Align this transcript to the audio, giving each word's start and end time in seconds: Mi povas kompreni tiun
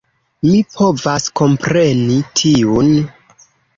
Mi 0.51 0.61
povas 0.77 1.27
kompreni 1.41 2.17
tiun 2.41 2.91